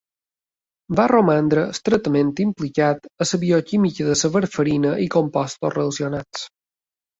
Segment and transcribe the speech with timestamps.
[0.99, 6.45] Va romandre estretament implicat en la bioquímica de la warfarina i compostos relacionats.